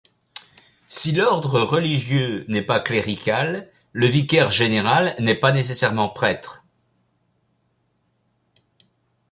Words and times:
Si 0.87 1.11
l’ordre 1.11 1.61
religieux 1.61 2.43
n’est 2.47 2.63
pas 2.63 2.79
clérical 2.79 3.69
le 3.91 4.07
‘vicaire 4.07 4.49
général’ 4.49 5.13
n’est 5.19 5.35
pas 5.35 5.51
nécessairement 5.51 6.09
prêtre. 6.09 6.63